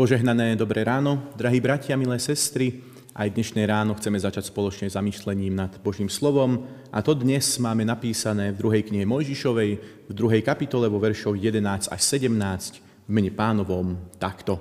Požehnané 0.00 0.56
dobré 0.56 0.80
ráno, 0.80 1.28
drahí 1.36 1.60
bratia, 1.60 1.92
milé 1.92 2.16
sestry. 2.16 2.80
Aj 3.12 3.28
dnešné 3.28 3.68
ráno 3.68 3.92
chceme 4.00 4.16
začať 4.16 4.48
spoločne 4.48 4.88
zamýšlením 4.88 5.52
nad 5.52 5.76
Božím 5.84 6.08
slovom. 6.08 6.64
A 6.88 7.04
to 7.04 7.12
dnes 7.12 7.60
máme 7.60 7.84
napísané 7.84 8.48
v 8.48 8.64
druhej 8.64 8.88
knihe 8.88 9.04
Mojžišovej, 9.04 9.70
v 10.08 10.12
druhej 10.16 10.40
kapitole 10.40 10.88
vo 10.88 10.96
veršoch 11.04 11.36
11 11.36 11.92
až 11.92 12.00
17 12.16 12.32
v 12.80 13.10
mene 13.12 13.28
pánovom 13.28 14.00
takto. 14.16 14.56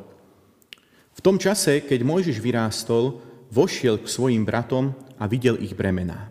V 1.15 1.23
tom 1.23 1.39
čase, 1.39 1.87
keď 1.87 2.03
Mojžiš 2.03 2.43
vyrástol, 2.43 3.23
vošiel 3.47 4.03
k 4.03 4.11
svojim 4.11 4.43
bratom 4.43 4.91
a 5.15 5.23
videl 5.23 5.55
ich 5.63 5.71
bremená. 5.71 6.27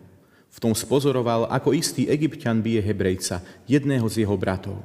V 0.53 0.61
tom 0.61 0.77
spozoroval, 0.77 1.49
ako 1.49 1.73
istý 1.73 2.05
egyptian 2.13 2.61
bije 2.61 2.85
Hebrejca, 2.85 3.41
jedného 3.65 4.05
z 4.05 4.21
jeho 4.21 4.37
bratov. 4.37 4.77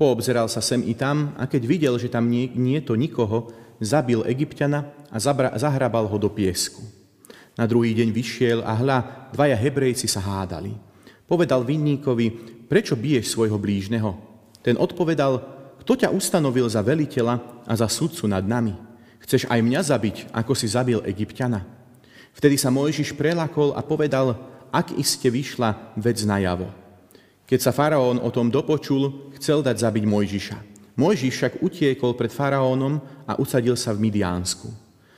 Poobzeral 0.00 0.48
sa 0.48 0.64
sem 0.64 0.80
i 0.88 0.96
tam 0.96 1.36
a 1.36 1.44
keď 1.44 1.62
videl, 1.68 1.94
že 2.00 2.08
tam 2.08 2.24
nie, 2.32 2.48
nie 2.56 2.80
to 2.80 2.96
nikoho, 2.96 3.52
zabil 3.84 4.24
egyptiana 4.24 4.88
a 5.12 5.20
zabra, 5.20 5.52
zahrabal 5.60 6.08
ho 6.08 6.16
do 6.16 6.32
piesku. 6.32 6.80
Na 7.52 7.68
druhý 7.68 7.92
deň 7.92 8.08
vyšiel 8.08 8.64
a 8.64 8.72
hľa, 8.80 9.28
dvaja 9.36 9.60
Hebrejci 9.60 10.08
sa 10.08 10.24
hádali. 10.24 10.72
Povedal 11.28 11.68
vinníkovi, 11.68 12.32
prečo 12.64 12.96
biješ 12.96 13.36
svojho 13.36 13.60
blížneho? 13.60 14.16
Ten 14.64 14.80
odpovedal, 14.80 15.44
kto 15.84 15.92
ťa 15.92 16.16
ustanovil 16.16 16.64
za 16.64 16.80
veliteľa 16.80 17.68
a 17.68 17.72
za 17.76 17.84
sudcu 17.84 18.24
nad 18.24 18.48
nami? 18.48 18.72
Chceš 19.20 19.52
aj 19.52 19.60
mňa 19.60 19.80
zabiť, 19.84 20.16
ako 20.32 20.56
si 20.56 20.64
zabil 20.64 21.04
egyptiana? 21.04 21.68
Vtedy 22.32 22.56
sa 22.56 22.72
Mojžiš 22.72 23.12
prelakol 23.20 23.76
a 23.76 23.84
povedal, 23.84 24.32
ak 24.72 24.96
iste 24.96 25.28
vyšla 25.28 25.92
vec 26.00 26.24
najavo. 26.24 26.79
Keď 27.50 27.58
sa 27.58 27.74
faraón 27.74 28.22
o 28.22 28.30
tom 28.30 28.46
dopočul, 28.46 29.34
chcel 29.34 29.58
dať 29.66 29.82
zabiť 29.82 30.04
Mojžiša. 30.06 30.58
Mojžiš 30.94 31.34
však 31.34 31.54
utiekol 31.66 32.14
pred 32.14 32.30
faraónom 32.30 33.02
a 33.26 33.34
usadil 33.42 33.74
sa 33.74 33.90
v 33.90 34.06
Midiánsku. 34.06 34.70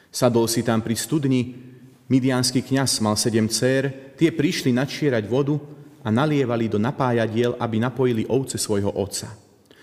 Sadol 0.09 0.49
si 0.49 0.65
tam 0.65 0.81
pri 0.81 0.97
studni, 0.97 1.61
midiánsky 2.09 2.65
kňaz 2.65 3.05
mal 3.05 3.21
sedem 3.21 3.53
dcer, 3.53 4.17
tie 4.17 4.33
prišli 4.33 4.73
načierať 4.73 5.29
vodu 5.29 5.61
a 6.01 6.09
nalievali 6.09 6.73
do 6.73 6.81
napájadiel, 6.81 7.53
aby 7.61 7.77
napojili 7.77 8.25
ovce 8.25 8.57
svojho 8.57 8.97
otca. 8.97 9.29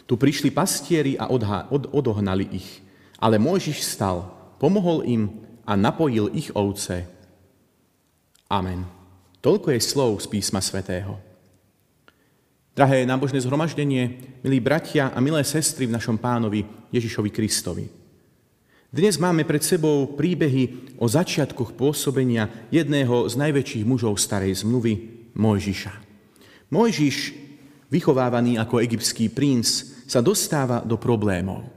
Tu 0.09 0.17
prišli 0.17 0.49
pastieri 0.49 1.13
a 1.21 1.29
odha- 1.29 1.69
od- 1.69 1.93
odohnali 1.93 2.49
ich. 2.49 2.81
Ale 3.21 3.37
Mojžiš 3.37 3.85
stal, 3.85 4.25
pomohol 4.57 5.05
im 5.05 5.29
a 5.69 5.77
napojil 5.77 6.33
ich 6.33 6.49
ovce. 6.57 7.05
Amen. 8.49 8.89
Toľko 9.37 9.69
je 9.69 9.81
slov 9.85 10.17
z 10.25 10.33
písma 10.33 10.65
svätého. 10.65 11.28
Drahé 12.79 13.03
nábožné 13.03 13.43
zhromaždenie, 13.43 14.39
milí 14.39 14.63
bratia 14.63 15.11
a 15.11 15.19
milé 15.19 15.43
sestry 15.43 15.83
v 15.83 15.99
našom 15.99 16.15
pánovi 16.15 16.63
Ježišovi 16.95 17.27
Kristovi. 17.27 17.91
Dnes 18.87 19.19
máme 19.19 19.43
pred 19.43 19.59
sebou 19.59 20.15
príbehy 20.15 20.95
o 20.95 21.03
začiatkoch 21.03 21.75
pôsobenia 21.75 22.47
jedného 22.71 23.27
z 23.27 23.35
najväčších 23.35 23.83
mužov 23.83 24.15
starej 24.15 24.63
zmluvy, 24.63 24.95
Mojžiša. 25.35 25.91
Mojžiš, 26.71 27.17
vychovávaný 27.91 28.55
ako 28.55 28.79
egyptský 28.79 29.27
princ, 29.27 29.67
sa 30.07 30.23
dostáva 30.23 30.79
do 30.79 30.95
problémov. 30.95 31.67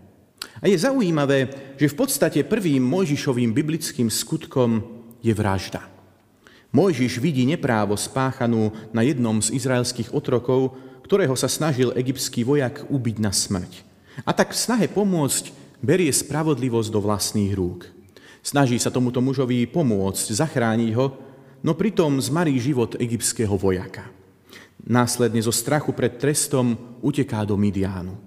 A 0.62 0.70
je 0.70 0.78
zaujímavé, 0.78 1.50
že 1.82 1.90
v 1.90 1.98
podstate 1.98 2.46
prvým 2.46 2.78
Mojžišovým 2.78 3.50
biblickým 3.50 4.06
skutkom 4.06 4.78
je 5.18 5.34
vražda. 5.34 5.91
Mojžiš 6.72 7.20
vidí 7.20 7.44
neprávo 7.44 7.92
spáchanú 8.00 8.72
na 8.96 9.04
jednom 9.04 9.36
z 9.44 9.52
izraelských 9.52 10.16
otrokov, 10.16 10.72
ktorého 11.04 11.36
sa 11.36 11.44
snažil 11.44 11.92
egyptský 11.92 12.48
vojak 12.48 12.88
ubiť 12.88 13.16
na 13.20 13.28
smrť. 13.28 13.84
A 14.24 14.32
tak 14.32 14.56
v 14.56 14.60
snahe 14.64 14.86
pomôcť 14.88 15.52
berie 15.84 16.08
spravodlivosť 16.08 16.88
do 16.88 17.00
vlastných 17.04 17.52
rúk. 17.52 17.92
Snaží 18.40 18.80
sa 18.80 18.88
tomuto 18.88 19.20
mužovi 19.20 19.68
pomôcť, 19.68 20.32
zachrániť 20.32 20.90
ho, 20.96 21.06
no 21.60 21.76
pritom 21.76 22.16
zmarí 22.18 22.56
život 22.56 22.96
egyptského 22.96 23.52
vojaka. 23.54 24.08
Následne 24.82 25.44
zo 25.44 25.54
strachu 25.54 25.92
pred 25.94 26.16
trestom 26.18 26.74
uteká 27.04 27.44
do 27.46 27.54
Midiánu. 27.54 28.18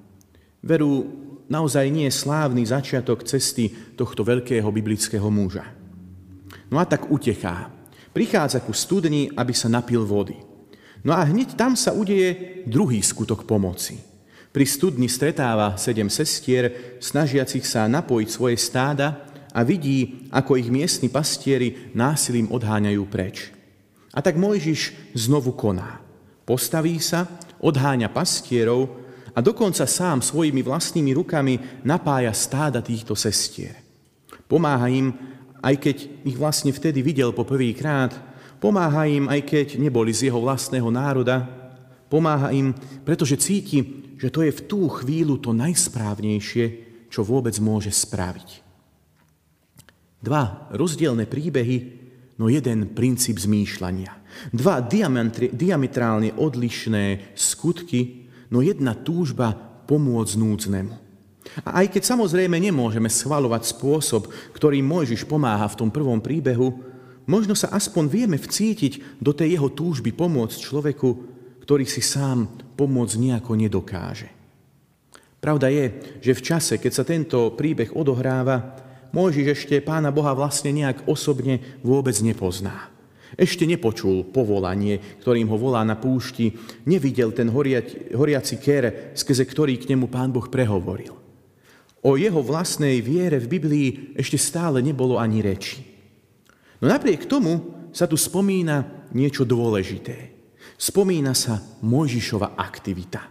Veru, 0.64 1.10
naozaj 1.52 1.90
nie 1.92 2.08
je 2.08 2.16
slávny 2.16 2.64
začiatok 2.64 3.28
cesty 3.28 3.74
tohto 3.98 4.24
veľkého 4.24 4.70
biblického 4.72 5.28
muža. 5.28 5.68
No 6.70 6.80
a 6.80 6.86
tak 6.88 7.12
uteká. 7.12 7.74
Prichádza 8.16 8.64
ku 8.64 8.72
studni, 8.72 9.28
aby 9.36 9.52
sa 9.52 9.68
napil 9.68 10.08
vody. 10.08 10.40
No 11.04 11.12
a 11.12 11.28
hneď 11.28 11.60
tam 11.60 11.76
sa 11.76 11.92
udeje 11.92 12.64
druhý 12.64 13.04
skutok 13.04 13.44
pomoci. 13.44 14.00
Pri 14.56 14.64
studni 14.64 15.12
stretáva 15.12 15.76
sedem 15.76 16.08
sestier, 16.08 16.96
snažiacich 17.04 17.68
sa 17.68 17.92
napojiť 17.92 18.30
svoje 18.32 18.56
stáda 18.56 19.28
a 19.52 19.68
vidí, 19.68 20.32
ako 20.32 20.56
ich 20.56 20.72
miestni 20.72 21.12
pastieri 21.12 21.92
násilím 21.92 22.48
odháňajú 22.56 23.04
preč. 23.12 23.52
A 24.16 24.24
tak 24.24 24.40
Mojžiš 24.40 25.12
znovu 25.12 25.52
koná. 25.52 26.00
Postaví 26.48 26.96
sa, 27.04 27.28
odháňa 27.60 28.08
pastierov 28.16 28.96
a 29.36 29.44
dokonca 29.44 29.84
sám 29.84 30.24
svojimi 30.24 30.64
vlastnými 30.64 31.12
rukami 31.12 31.84
napája 31.84 32.32
stáda 32.32 32.80
týchto 32.80 33.12
sestier. 33.12 33.76
Pomáha 34.48 34.88
im, 34.88 35.35
aj 35.66 35.76
keď 35.82 35.98
ich 36.30 36.38
vlastne 36.38 36.70
vtedy 36.70 37.02
videl 37.02 37.34
po 37.34 37.42
prvýkrát, 37.42 38.14
Pomáha 38.66 39.06
im, 39.06 39.28
aj 39.28 39.42
keď 39.46 39.68
neboli 39.78 40.16
z 40.16 40.32
jeho 40.32 40.42
vlastného 40.42 40.90
národa. 40.90 41.46
Pomáha 42.08 42.50
im, 42.56 42.74
pretože 43.04 43.38
cíti, 43.38 43.84
že 44.16 44.32
to 44.32 44.42
je 44.42 44.50
v 44.50 44.66
tú 44.66 44.88
chvíľu 44.90 45.38
to 45.38 45.52
najsprávnejšie, 45.52 46.66
čo 47.12 47.22
vôbec 47.22 47.54
môže 47.62 47.92
spraviť. 47.92 48.64
Dva 50.24 50.72
rozdielne 50.74 51.30
príbehy, 51.30 51.78
no 52.42 52.50
jeden 52.50 52.98
princíp 52.98 53.38
zmýšľania. 53.38 54.18
Dva 54.50 54.82
diametrálne 54.82 56.34
odlišné 56.34 57.38
skutky, 57.38 58.32
no 58.50 58.66
jedna 58.66 58.98
túžba 58.98 59.54
pomôcť 59.86 60.34
núdznemu. 60.42 61.05
A 61.64 61.86
aj 61.86 61.94
keď 61.94 62.04
samozrejme 62.16 62.58
nemôžeme 62.58 63.08
schvalovať 63.08 63.70
spôsob, 63.72 64.28
ktorým 64.52 64.84
Mojžiš 64.84 65.30
pomáha 65.30 65.70
v 65.72 65.78
tom 65.80 65.90
prvom 65.94 66.20
príbehu, 66.20 66.84
možno 67.30 67.54
sa 67.54 67.72
aspoň 67.72 68.04
vieme 68.10 68.38
vcítiť 68.38 69.22
do 69.22 69.32
tej 69.32 69.56
jeho 69.56 69.70
túžby 69.72 70.12
pomôcť 70.12 70.58
človeku, 70.58 71.10
ktorý 71.66 71.86
si 71.90 72.04
sám 72.04 72.46
pomôcť 72.78 73.16
nejako 73.18 73.58
nedokáže. 73.58 74.30
Pravda 75.42 75.70
je, 75.70 76.18
že 76.26 76.34
v 76.34 76.42
čase, 76.42 76.74
keď 76.82 76.92
sa 76.92 77.06
tento 77.06 77.54
príbeh 77.54 77.94
odohráva, 77.94 78.82
Mojžiš 79.14 79.48
ešte 79.54 79.76
pána 79.80 80.12
Boha 80.12 80.36
vlastne 80.36 80.76
nejak 80.76 81.08
osobne 81.08 81.80
vôbec 81.86 82.18
nepozná. 82.20 82.92
Ešte 83.36 83.68
nepočul 83.68 84.28
povolanie, 84.28 85.00
ktorým 85.24 85.50
ho 85.50 85.58
volá 85.60 85.84
na 85.88 85.96
púšti, 85.96 86.56
nevidel 86.88 87.32
ten 87.32 87.48
horiaci 87.52 88.56
ker, 88.60 89.16
skrze 89.16 89.44
ktorý 89.44 89.76
k 89.80 89.96
nemu 89.96 90.08
pán 90.08 90.32
Boh 90.32 90.46
prehovoril. 90.48 91.25
O 92.06 92.14
jeho 92.22 92.38
vlastnej 92.46 93.02
viere 93.02 93.42
v 93.42 93.58
Biblii 93.58 93.88
ešte 94.14 94.38
stále 94.38 94.78
nebolo 94.86 95.18
ani 95.18 95.42
reči. 95.42 95.82
No 96.78 96.86
napriek 96.86 97.26
tomu 97.26 97.90
sa 97.90 98.06
tu 98.06 98.14
spomína 98.14 99.10
niečo 99.10 99.42
dôležité. 99.42 100.38
Spomína 100.78 101.34
sa 101.34 101.58
Mojžišova 101.82 102.54
aktivita. 102.62 103.26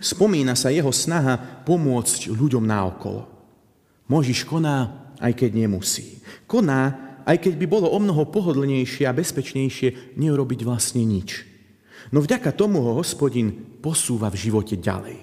Spomína 0.00 0.56
sa 0.56 0.72
jeho 0.72 0.88
snaha 0.88 1.36
pomôcť 1.68 2.32
ľuďom 2.32 2.64
naokolo. 2.64 3.28
Mojžiš 4.08 4.48
koná, 4.48 5.12
aj 5.20 5.32
keď 5.36 5.68
nemusí. 5.68 6.24
Koná, 6.48 6.96
aj 7.28 7.44
keď 7.44 7.60
by 7.60 7.66
bolo 7.68 7.92
o 7.92 7.98
mnoho 8.00 8.24
pohodlnejšie 8.32 9.04
a 9.04 9.12
bezpečnejšie 9.12 10.16
neurobiť 10.16 10.60
vlastne 10.64 11.04
nič. 11.04 11.44
No 12.08 12.24
vďaka 12.24 12.56
tomu 12.56 12.80
ho 12.80 12.96
hospodin 12.96 13.52
posúva 13.84 14.32
v 14.32 14.48
živote 14.48 14.80
ďalej. 14.80 15.20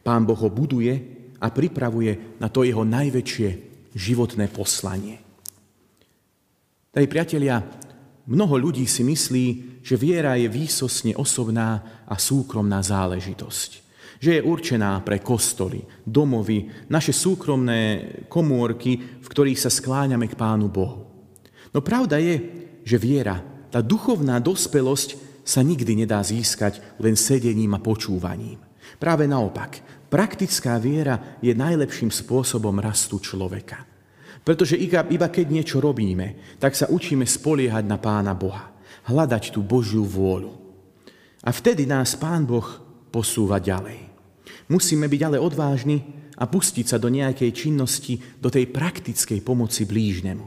Pán 0.00 0.24
Boh 0.24 0.40
ho 0.40 0.48
buduje 0.48 1.19
a 1.40 1.46
pripravuje 1.48 2.36
na 2.38 2.52
to 2.52 2.62
jeho 2.62 2.84
najväčšie 2.84 3.48
životné 3.96 4.46
poslanie. 4.52 5.18
Drahí 6.90 7.08
priatelia, 7.08 7.62
mnoho 8.28 8.54
ľudí 8.58 8.84
si 8.84 9.02
myslí, 9.06 9.46
že 9.80 9.96
viera 9.96 10.36
je 10.36 10.50
výsosne 10.50 11.16
osobná 11.16 12.02
a 12.04 12.14
súkromná 12.20 12.84
záležitosť. 12.84 13.70
Že 14.20 14.30
je 14.36 14.42
určená 14.44 15.00
pre 15.00 15.24
kostoly, 15.24 15.80
domovy, 16.04 16.68
naše 16.92 17.16
súkromné 17.16 17.80
komórky, 18.28 19.00
v 19.00 19.26
ktorých 19.26 19.56
sa 19.56 19.72
skláňame 19.72 20.28
k 20.28 20.36
Pánu 20.36 20.68
Bohu. 20.68 21.08
No 21.72 21.80
pravda 21.80 22.20
je, 22.20 22.36
že 22.84 23.00
viera, 23.00 23.40
tá 23.70 23.80
duchovná 23.80 24.42
dospelosť 24.42 25.16
sa 25.46 25.64
nikdy 25.64 26.04
nedá 26.04 26.20
získať 26.20 27.00
len 27.00 27.16
sedením 27.16 27.72
a 27.72 27.80
počúvaním. 27.80 28.60
Práve 29.00 29.24
naopak, 29.24 29.80
praktická 30.10 30.76
viera 30.82 31.38
je 31.38 31.54
najlepším 31.54 32.10
spôsobom 32.10 32.74
rastu 32.82 33.22
človeka. 33.22 33.86
Pretože 34.42 34.74
iba, 34.74 35.28
keď 35.30 35.46
niečo 35.46 35.78
robíme, 35.78 36.58
tak 36.58 36.74
sa 36.74 36.90
učíme 36.90 37.24
spoliehať 37.24 37.84
na 37.86 37.96
Pána 37.96 38.34
Boha. 38.34 38.74
Hľadať 39.06 39.54
tú 39.54 39.62
Božiu 39.62 40.04
vôľu. 40.04 40.52
A 41.40 41.50
vtedy 41.54 41.88
nás 41.88 42.18
Pán 42.18 42.44
Boh 42.44 42.66
posúva 43.08 43.56
ďalej. 43.62 44.10
Musíme 44.68 45.08
byť 45.08 45.20
ale 45.24 45.38
odvážni 45.40 46.04
a 46.36 46.44
pustiť 46.48 46.86
sa 46.94 46.96
do 46.96 47.08
nejakej 47.08 47.50
činnosti, 47.52 48.16
do 48.40 48.48
tej 48.48 48.68
praktickej 48.70 49.40
pomoci 49.44 49.84
blížnemu. 49.84 50.46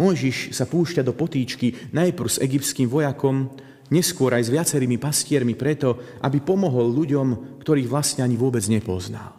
Mojžiš 0.00 0.56
sa 0.56 0.64
púšťa 0.64 1.04
do 1.04 1.12
potýčky 1.12 1.92
najprv 1.92 2.28
s 2.32 2.40
egyptským 2.40 2.88
vojakom, 2.88 3.52
neskôr 3.90 4.32
aj 4.32 4.48
s 4.48 4.54
viacerými 4.54 4.96
pastiermi 4.96 5.58
preto, 5.58 5.98
aby 6.22 6.40
pomohol 6.40 6.88
ľuďom, 6.94 7.60
ktorých 7.60 7.90
vlastne 7.90 8.24
ani 8.24 8.38
vôbec 8.38 8.62
nepoznal. 8.70 9.36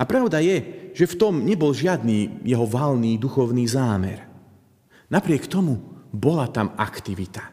A 0.00 0.08
pravda 0.08 0.40
je, 0.40 0.88
že 0.96 1.04
v 1.04 1.18
tom 1.18 1.44
nebol 1.44 1.76
žiadny 1.76 2.40
jeho 2.46 2.64
valný 2.64 3.20
duchovný 3.20 3.68
zámer. 3.68 4.24
Napriek 5.12 5.44
tomu 5.50 5.76
bola 6.08 6.48
tam 6.48 6.72
aktivita. 6.78 7.52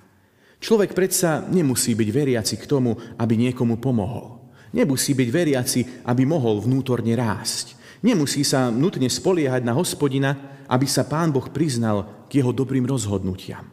Človek 0.58 0.96
predsa 0.96 1.44
nemusí 1.46 1.94
byť 1.94 2.10
veriaci 2.10 2.56
k 2.58 2.66
tomu, 2.66 2.96
aby 3.20 3.34
niekomu 3.38 3.78
pomohol. 3.78 4.40
Nemusí 4.74 5.14
byť 5.14 5.30
veriaci, 5.30 5.80
aby 6.08 6.24
mohol 6.26 6.64
vnútorne 6.64 7.14
rásť. 7.14 7.78
Nemusí 8.02 8.48
sa 8.48 8.72
nutne 8.72 9.10
spoliehať 9.10 9.62
na 9.66 9.74
hospodina, 9.76 10.64
aby 10.72 10.88
sa 10.88 11.04
pán 11.04 11.34
Boh 11.36 11.46
priznal 11.52 12.26
k 12.32 12.42
jeho 12.42 12.56
dobrým 12.56 12.86
rozhodnutiam. 12.88 13.68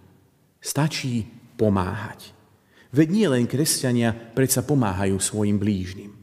Stačí 0.61 1.29
pomáhať. 1.55 2.34
Veď 2.95 3.09
nie 3.11 3.27
len 3.27 3.51
kresťania 3.51 4.15
predsa 4.15 4.63
pomáhajú 4.63 5.19
svojim 5.19 5.59
blížnym. 5.59 6.15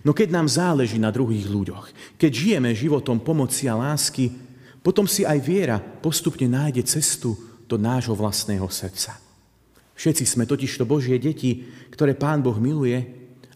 No 0.00 0.16
keď 0.16 0.32
nám 0.32 0.48
záleží 0.48 0.96
na 0.96 1.12
druhých 1.12 1.44
ľuďoch, 1.44 2.16
keď 2.16 2.30
žijeme 2.32 2.72
životom 2.72 3.20
pomoci 3.20 3.68
a 3.68 3.76
lásky, 3.76 4.32
potom 4.80 5.04
si 5.04 5.28
aj 5.28 5.38
viera 5.44 5.76
postupne 5.76 6.48
nájde 6.48 6.88
cestu 6.88 7.36
do 7.68 7.76
nášho 7.76 8.16
vlastného 8.16 8.64
srdca. 8.70 9.18
Všetci 9.96 10.24
sme 10.24 10.48
totižto 10.48 10.88
Božie 10.88 11.20
deti, 11.20 11.68
ktoré 11.92 12.16
Pán 12.16 12.40
Boh 12.40 12.56
miluje 12.56 12.96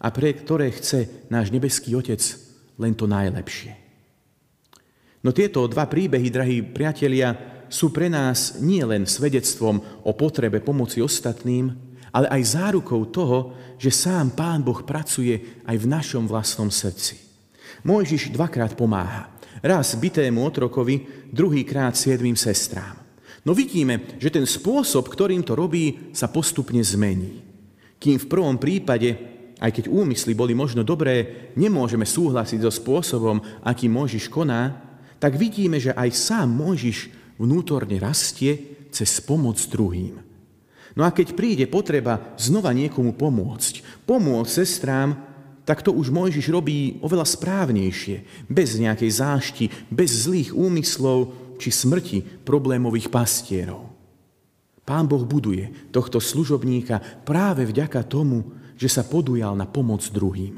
a 0.01 0.09
pre 0.13 0.33
ktoré 0.33 0.69
chce 0.73 1.29
náš 1.33 1.49
nebeský 1.53 1.97
Otec 1.97 2.21
len 2.77 2.93
to 2.97 3.05
najlepšie. 3.05 3.77
No 5.21 5.29
tieto 5.29 5.69
dva 5.69 5.85
príbehy, 5.85 6.27
drahí 6.33 6.65
priatelia, 6.65 7.37
sú 7.71 7.93
pre 7.93 8.11
nás 8.11 8.59
nie 8.59 8.83
len 8.83 9.07
svedectvom 9.07 10.03
o 10.03 10.11
potrebe 10.17 10.59
pomoci 10.59 10.99
ostatným, 10.99 11.90
ale 12.11 12.27
aj 12.27 12.59
zárukou 12.59 13.07
toho, 13.07 13.55
že 13.79 13.91
sám 13.91 14.35
Pán 14.35 14.61
Boh 14.61 14.83
pracuje 14.83 15.63
aj 15.65 15.75
v 15.79 15.89
našom 15.89 16.27
vlastnom 16.27 16.67
srdci. 16.67 17.17
Mojžiš 17.87 18.35
dvakrát 18.35 18.75
pomáha. 18.77 19.31
Raz 19.63 19.95
bytému 19.95 20.41
otrokovi, 20.43 21.27
druhýkrát 21.31 21.95
siedmým 21.95 22.35
sestrám. 22.35 22.99
No 23.41 23.57
vidíme, 23.57 24.17
že 24.21 24.29
ten 24.29 24.45
spôsob, 24.45 25.09
ktorým 25.09 25.41
to 25.41 25.57
robí, 25.57 26.13
sa 26.13 26.29
postupne 26.29 26.81
zmení. 26.85 27.41
Kým 27.97 28.21
v 28.21 28.29
prvom 28.29 28.57
prípade, 28.61 29.17
aj 29.57 29.71
keď 29.73 29.85
úmysly 29.89 30.33
boli 30.37 30.53
možno 30.53 30.85
dobré, 30.85 31.49
nemôžeme 31.57 32.05
súhlasiť 32.05 32.65
so 32.65 32.71
spôsobom, 32.73 33.41
aký 33.65 33.89
Mojžiš 33.89 34.29
koná, 34.29 34.77
tak 35.21 35.37
vidíme, 35.37 35.77
že 35.77 35.93
aj 35.93 36.09
sám 36.13 36.49
Mojžiš 36.49 37.13
vnútorne 37.37 37.97
rastie 38.01 38.77
cez 38.89 39.21
pomoc 39.21 39.57
druhým. 39.69 40.30
No 40.95 41.07
a 41.07 41.11
keď 41.11 41.33
príde 41.35 41.65
potreba 41.71 42.35
znova 42.35 42.75
niekomu 42.75 43.15
pomôcť, 43.15 44.03
pomôcť 44.03 44.51
sestrám, 44.51 45.15
tak 45.63 45.85
to 45.85 45.93
už 45.93 46.11
Mojžiš 46.11 46.51
robí 46.51 46.99
oveľa 46.99 47.23
správnejšie, 47.23 48.47
bez 48.49 48.75
nejakej 48.75 49.11
zášti, 49.11 49.65
bez 49.87 50.27
zlých 50.27 50.51
úmyslov, 50.51 51.31
či 51.61 51.69
smrti 51.69 52.43
problémových 52.43 53.13
pastierov. 53.13 53.93
Pán 54.81 55.05
Boh 55.05 55.21
buduje 55.21 55.93
tohto 55.93 56.17
služobníka 56.17 57.23
práve 57.23 57.63
vďaka 57.69 58.01
tomu, 58.01 58.49
že 58.73 58.89
sa 58.89 59.05
podujal 59.05 59.53
na 59.53 59.69
pomoc 59.69 60.01
druhým. 60.09 60.57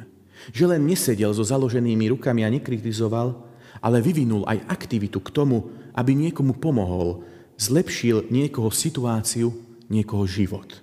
Že 0.55 0.75
len 0.75 0.87
nesedel 0.87 1.35
so 1.35 1.43
založenými 1.43 2.07
rukami 2.15 2.47
a 2.47 2.49
nekritizoval, 2.49 3.35
ale 3.83 3.99
vyvinul 3.99 4.47
aj 4.47 4.63
aktivitu 4.71 5.19
k 5.19 5.29
tomu, 5.35 5.67
aby 5.91 6.15
niekomu 6.15 6.55
pomohol, 6.55 7.27
zlepšil 7.59 8.31
niekoho 8.31 8.71
situáciu, 8.71 9.51
niekoho 9.93 10.25
život. 10.25 10.81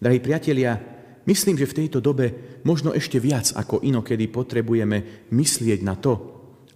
Drahí 0.00 0.20
priatelia, 0.24 0.80
myslím, 1.28 1.60
že 1.60 1.68
v 1.68 1.76
tejto 1.84 2.00
dobe 2.00 2.60
možno 2.64 2.96
ešte 2.96 3.20
viac 3.20 3.52
ako 3.52 3.84
inokedy 3.84 4.32
potrebujeme 4.32 5.28
myslieť 5.28 5.80
na 5.84 5.94
to, 6.00 6.12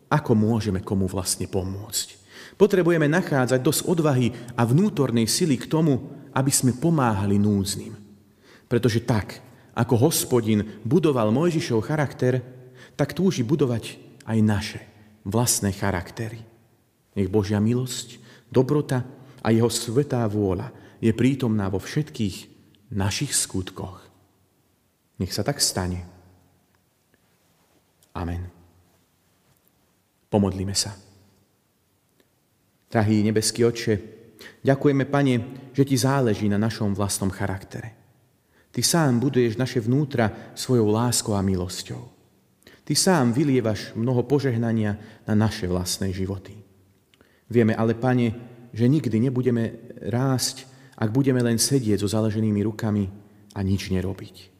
ako 0.09 0.33
môžeme 0.37 0.85
komu 0.85 1.09
vlastne 1.09 1.49
pomôcť. 1.49 2.17
Potrebujeme 2.57 3.09
nachádzať 3.09 3.61
dosť 3.61 3.83
odvahy 3.89 4.29
a 4.57 4.65
vnútornej 4.65 5.29
sily 5.29 5.61
k 5.61 5.69
tomu, 5.69 6.11
aby 6.33 6.53
sme 6.53 6.77
pomáhali 6.77 7.37
núdznym. 7.37 7.93
Pretože 8.69 9.05
tak, 9.05 9.41
ako 9.77 10.09
hospodin 10.09 10.81
budoval 10.83 11.31
Mojžišov 11.31 11.81
charakter, 11.87 12.41
tak 12.99 13.15
túži 13.15 13.47
budovať 13.47 14.01
aj 14.27 14.39
naše 14.43 14.81
vlastné 15.23 15.71
charaktery. 15.77 16.43
Nech 17.15 17.31
Božia 17.31 17.63
milosť, 17.63 18.19
dobrota 18.51 19.07
a 19.45 19.55
jeho 19.55 19.71
svetá 19.71 20.25
vôľa 20.27 20.73
je 20.99 21.13
prítomná 21.15 21.71
vo 21.71 21.79
všetkých 21.79 22.37
našich 22.95 23.35
skutkoch. 23.35 24.03
Nech 25.19 25.35
sa 25.35 25.43
tak 25.43 25.59
stane. 25.59 26.07
Amen. 28.15 28.51
Pomodlíme 30.29 30.75
sa. 30.75 30.95
Drahý 32.89 33.21
nebeský 33.21 33.69
Otče, 33.69 33.95
ďakujeme, 34.65 35.05
Pane, 35.05 35.35
že 35.77 35.85
Ti 35.85 35.97
záleží 35.97 36.49
na 36.49 36.57
našom 36.57 36.97
vlastnom 36.97 37.29
charaktere. 37.29 37.95
Ty 38.73 38.81
sám 38.81 39.21
buduješ 39.21 39.61
naše 39.61 39.81
vnútra 39.81 40.55
svojou 40.55 40.89
láskou 40.89 41.37
a 41.37 41.43
milosťou. 41.45 42.01
Ty 42.85 42.95
sám 42.97 43.37
vylievaš 43.37 43.93
mnoho 43.93 44.25
požehnania 44.25 44.97
na 45.29 45.35
naše 45.37 45.69
vlastné 45.69 46.09
životy. 46.15 46.57
Vieme 47.49 47.77
ale, 47.77 47.93
Pane, 47.93 48.33
že 48.73 48.89
nikdy 48.89 49.29
nebudeme 49.29 49.93
rásť, 50.09 50.65
ak 50.99 51.09
budeme 51.15 51.39
len 51.39 51.63
sedieť 51.63 52.03
so 52.03 52.11
zaleženými 52.11 52.61
rukami 52.67 53.07
a 53.55 53.63
nič 53.63 53.89
nerobiť. 53.95 54.59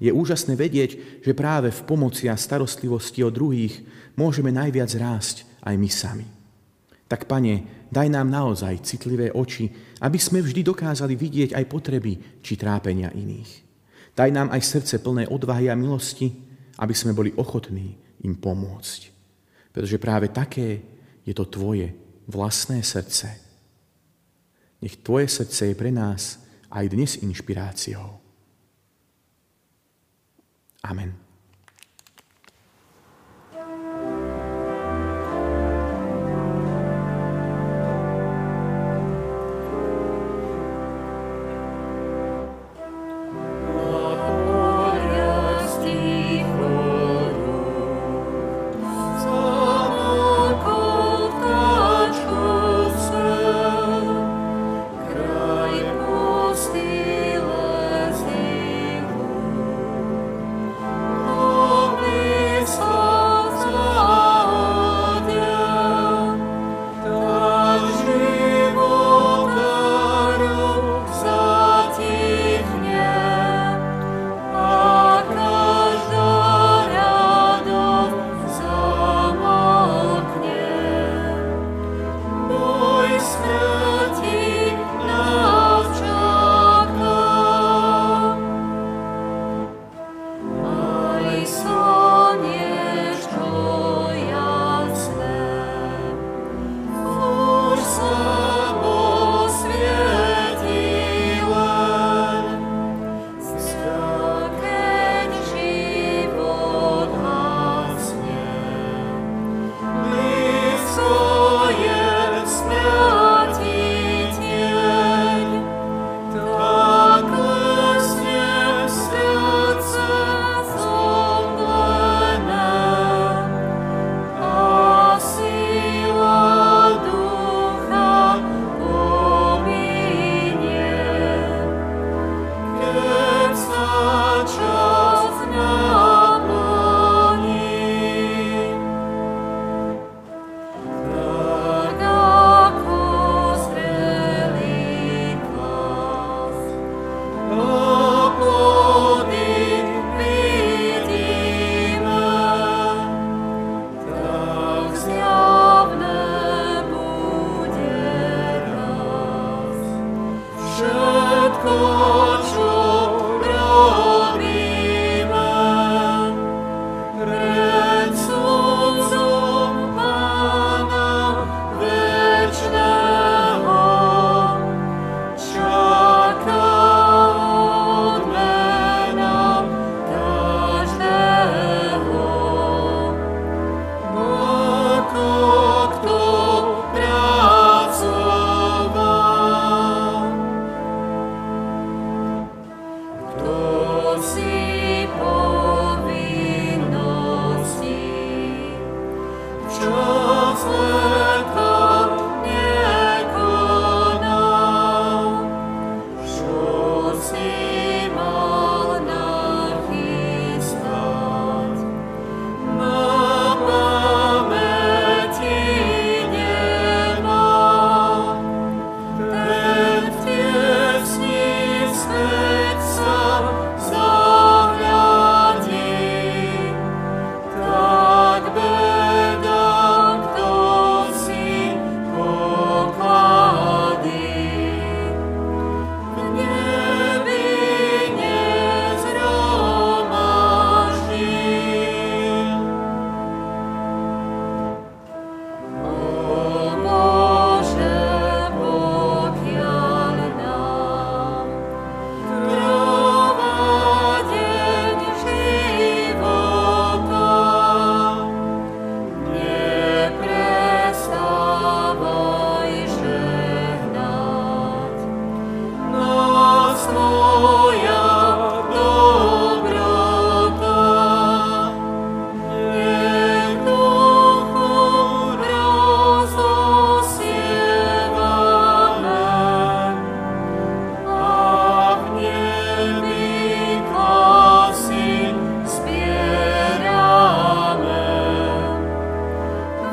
Je 0.00 0.10
úžasné 0.12 0.56
vedieť, 0.56 1.22
že 1.24 1.36
práve 1.36 1.68
v 1.68 1.80
pomoci 1.84 2.28
a 2.28 2.36
starostlivosti 2.36 3.20
o 3.24 3.32
druhých 3.32 3.84
môžeme 4.16 4.48
najviac 4.48 4.90
rásť 4.96 5.44
aj 5.64 5.74
my 5.76 5.90
sami. 5.90 6.26
Tak, 7.08 7.24
Pane, 7.24 7.88
daj 7.88 8.08
nám 8.12 8.28
naozaj 8.28 8.84
citlivé 8.84 9.32
oči, 9.32 9.72
aby 10.04 10.20
sme 10.20 10.44
vždy 10.44 10.60
dokázali 10.60 11.16
vidieť 11.16 11.56
aj 11.56 11.64
potreby 11.64 12.44
či 12.44 12.60
trápenia 12.60 13.08
iných. 13.16 13.64
Daj 14.12 14.30
nám 14.34 14.48
aj 14.52 14.60
srdce 14.60 15.00
plné 15.00 15.24
odvahy 15.30 15.72
a 15.72 15.78
milosti, 15.78 16.28
aby 16.78 16.94
sme 16.94 17.16
boli 17.16 17.32
ochotní 17.34 17.96
im 18.22 18.34
pomôcť. 18.36 19.00
Pretože 19.72 19.96
práve 20.02 20.28
také 20.28 20.84
je 21.24 21.32
to 21.32 21.48
Tvoje 21.48 21.94
vlastné 22.28 22.84
srdce. 22.84 23.47
Nech 24.82 24.96
Tvoje 25.02 25.28
srdce 25.28 25.66
je 25.66 25.74
pre 25.74 25.90
nás 25.90 26.38
aj 26.70 26.84
dnes 26.88 27.18
inšpiráciou. 27.18 28.20
Amen. 30.86 31.27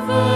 Oh. 0.08 0.35